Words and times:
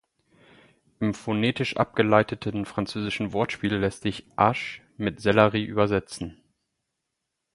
Im 0.99 1.13
phonetisch 1.13 1.77
abgeleiteten 1.77 2.65
französischen 2.65 3.33
Wortspiel 3.33 3.75
lässt 3.75 4.01
sich 4.01 4.25
"ache" 4.35 4.81
mit 4.97 5.19
"Sellerie" 5.21 5.63
übersetzen. 5.63 6.41